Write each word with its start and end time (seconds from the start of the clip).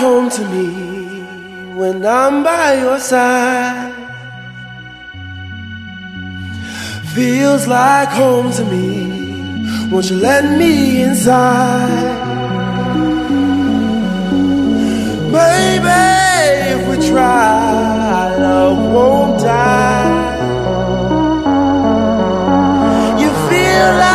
home 0.00 0.30
to 0.30 0.42
me 0.48 0.66
when 1.78 2.06
I'm 2.06 2.42
by 2.42 2.80
your 2.80 2.98
side. 2.98 3.92
Feels 7.14 7.66
like 7.66 8.08
home 8.08 8.50
to 8.52 8.64
me. 8.64 8.88
Won't 9.90 10.08
you 10.10 10.16
let 10.16 10.44
me 10.58 11.02
inside? 11.02 12.18
Baby, 15.36 16.06
if 16.72 16.80
we 16.88 16.96
try, 17.10 18.36
love 18.38 18.78
won't 18.94 19.40
die. 19.40 20.30
You 23.20 23.30
feel 23.50 23.88
like 24.04 24.09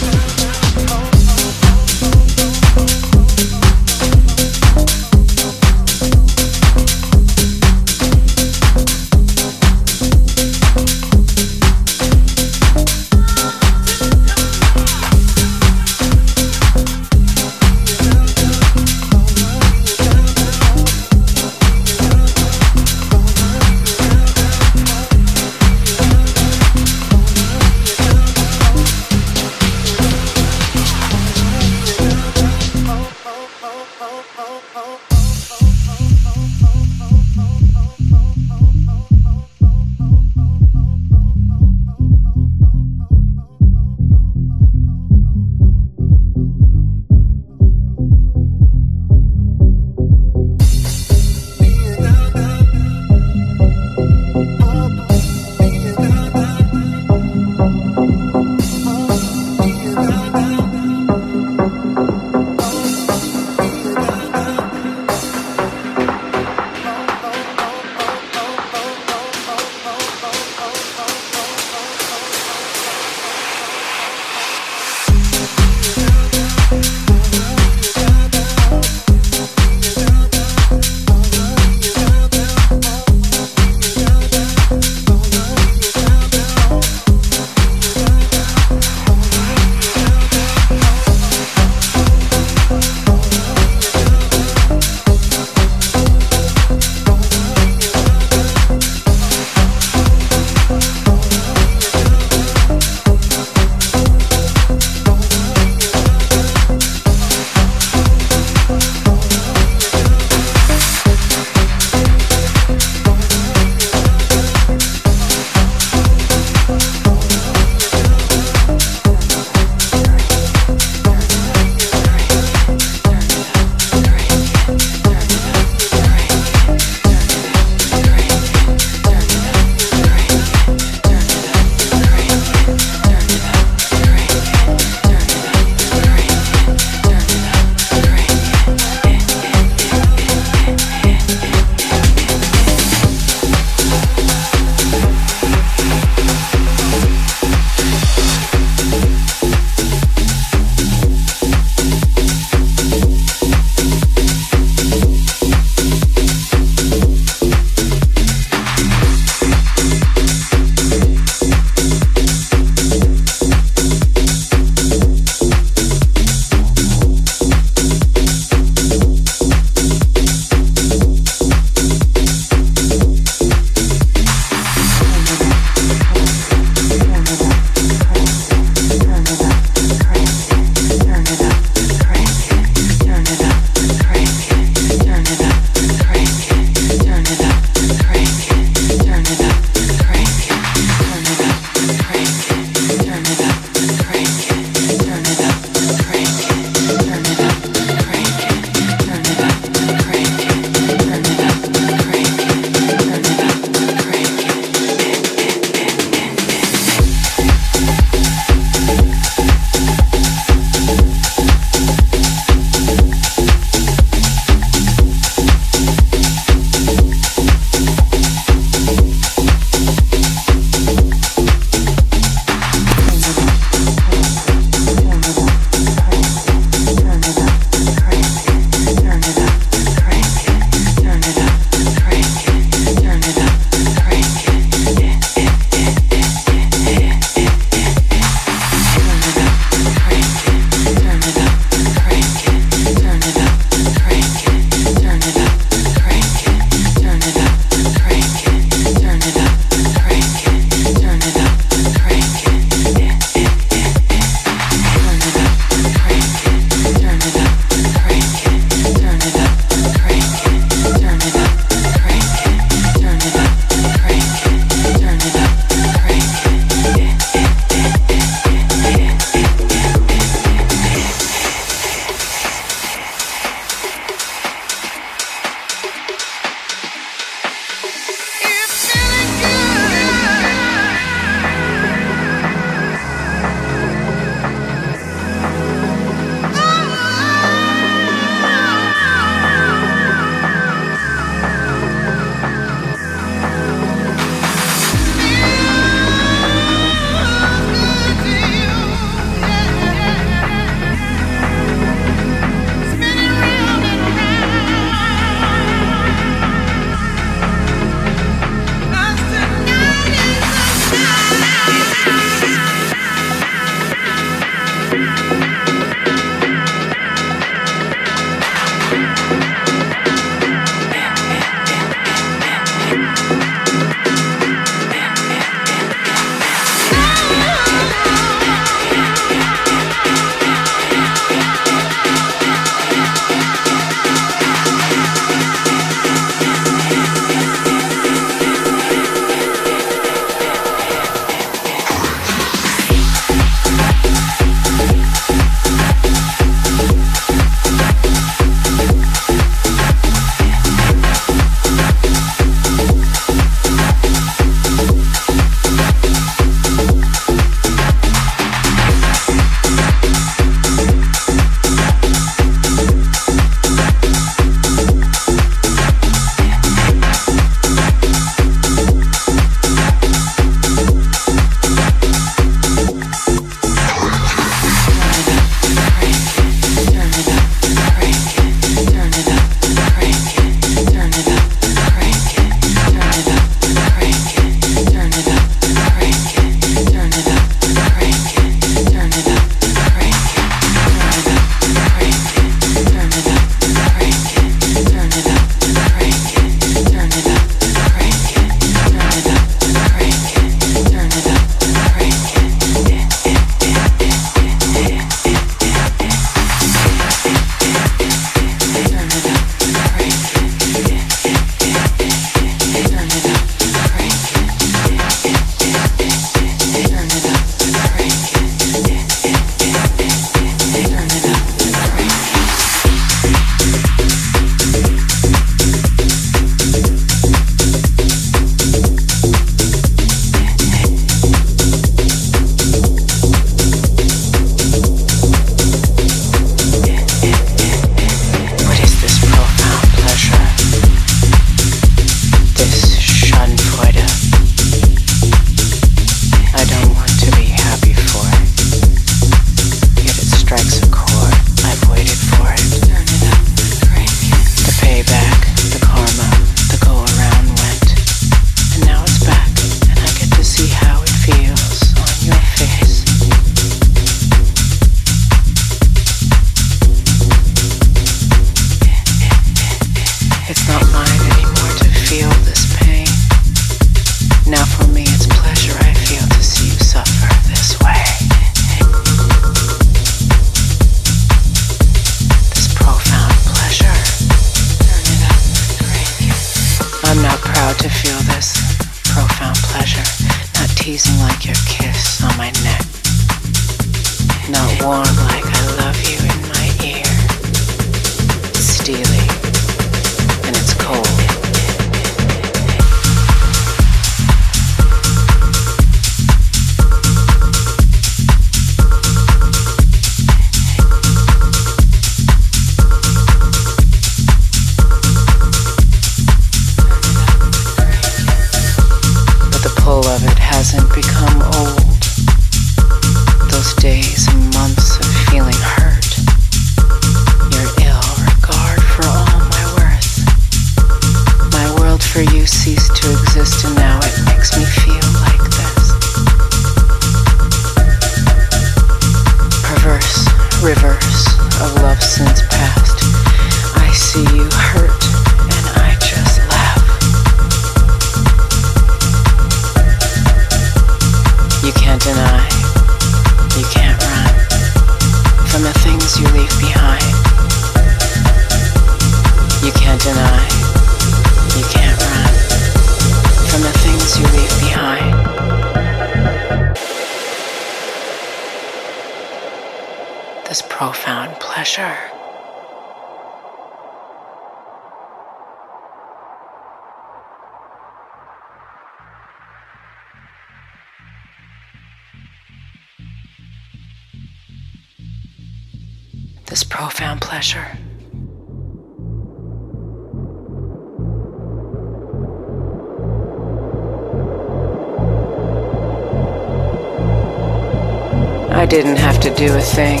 I 598.56 598.64
didn't 598.64 598.96
have 598.96 599.20
to 599.20 599.30
do 599.34 599.54
a 599.54 599.60
thing. 599.60 600.00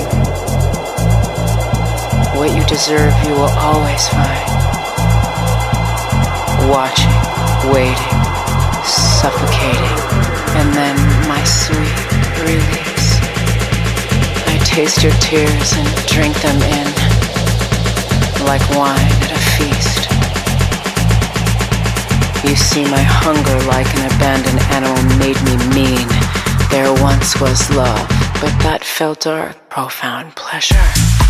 What 2.38 2.56
you 2.56 2.64
deserve, 2.64 3.12
you 3.26 3.34
will 3.34 3.52
always 3.60 4.08
find. 4.08 4.46
Watching, 6.70 7.12
waiting, 7.70 8.16
suffocating, 8.82 9.98
and 10.56 10.72
then 10.72 10.96
my 11.28 11.44
sweet 11.44 12.40
release 12.42 12.95
taste 14.76 15.02
your 15.02 15.12
tears 15.20 15.72
and 15.72 16.06
drink 16.06 16.36
them 16.42 16.60
in 16.60 16.86
like 18.44 18.60
wine 18.76 19.10
at 19.24 19.32
a 19.32 19.40
feast. 19.56 20.02
You 22.44 22.54
see, 22.54 22.84
my 22.84 23.00
hunger, 23.00 23.58
like 23.68 23.88
an 23.96 24.04
abandoned 24.04 24.60
animal, 24.76 25.02
made 25.16 25.40
me 25.48 25.56
mean. 25.74 26.06
There 26.70 26.92
once 27.02 27.40
was 27.40 27.70
love, 27.70 28.06
but 28.42 28.52
that 28.64 28.82
felt 28.84 29.20
dark, 29.20 29.70
profound 29.70 30.36
pleasure. 30.36 31.25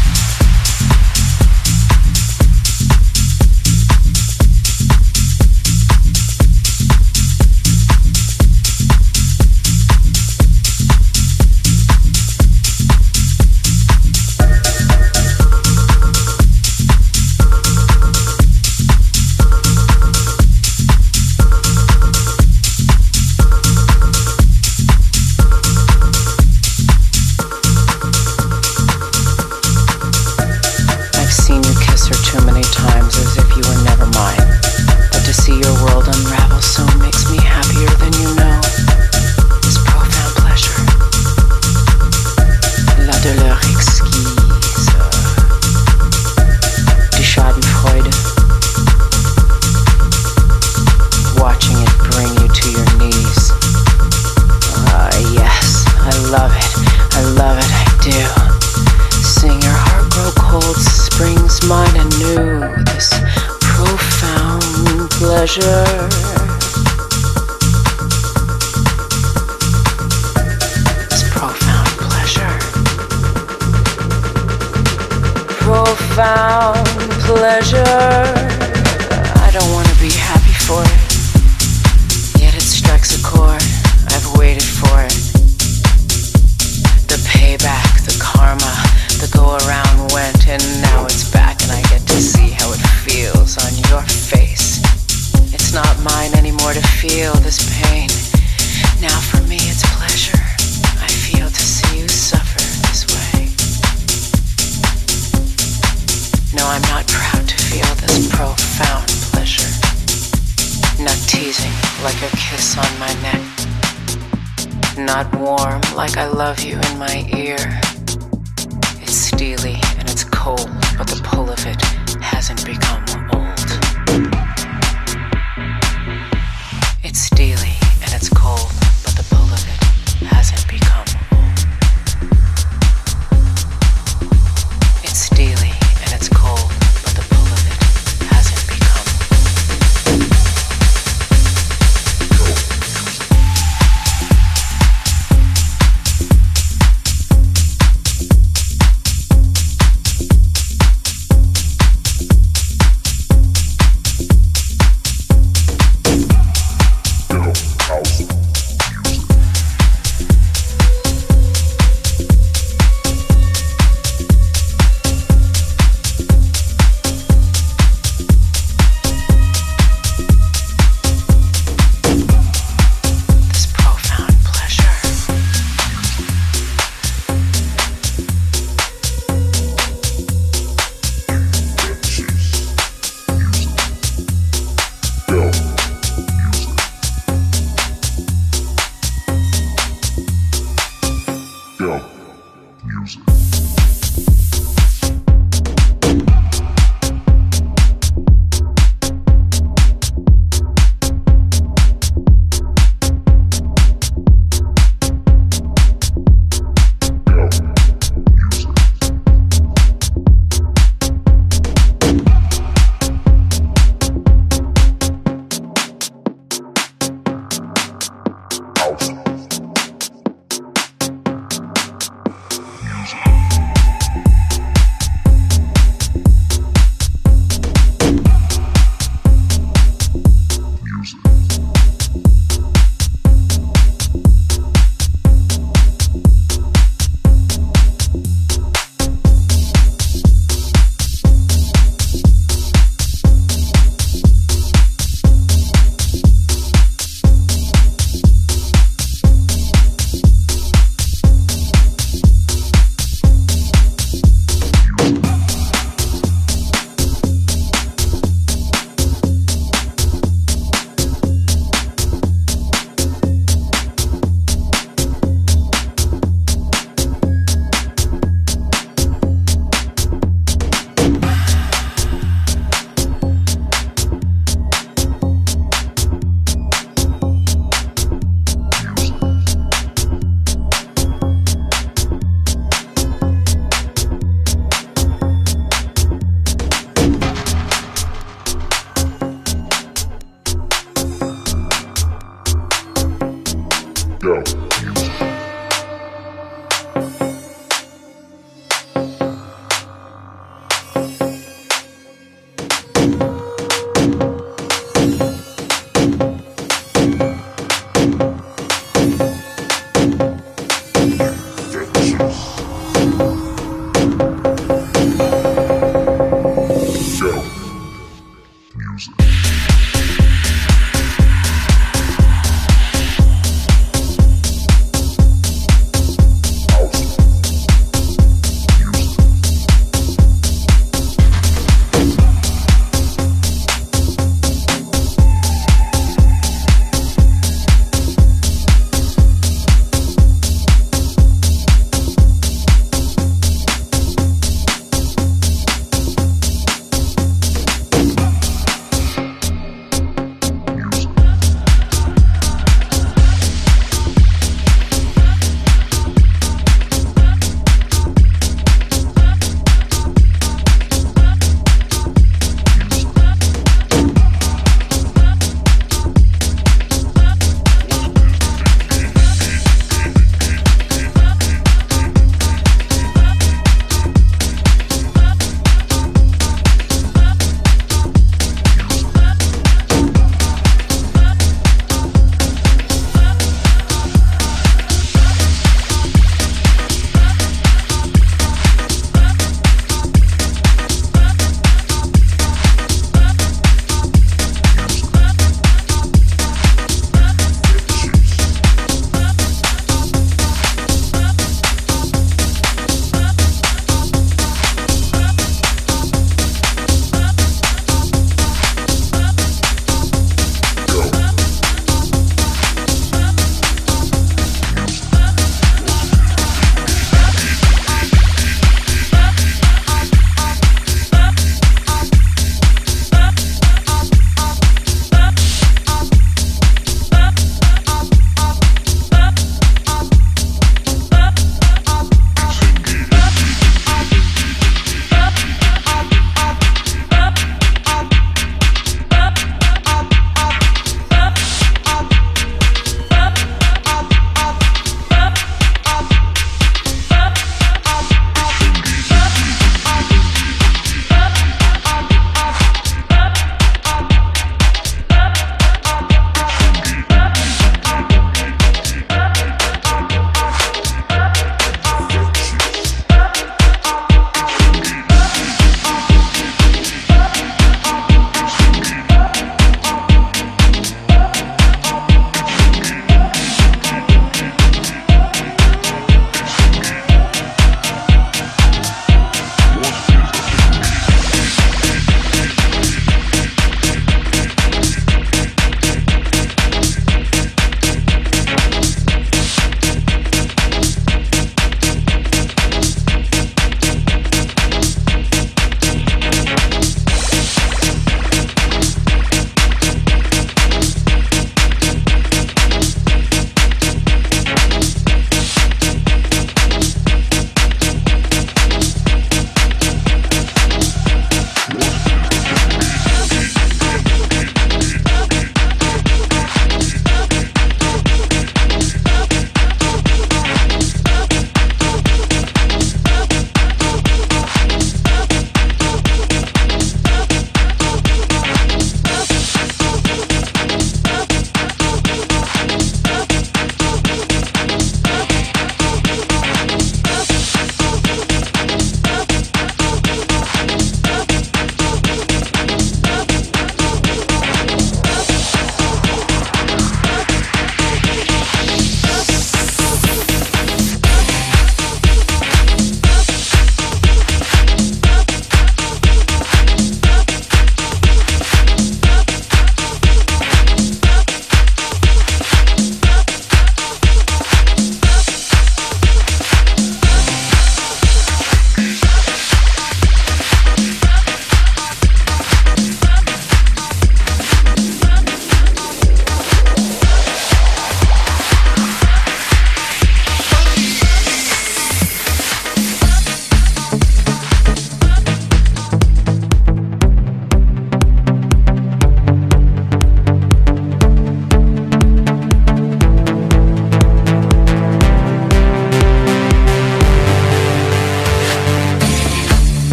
sure. 65.63 65.86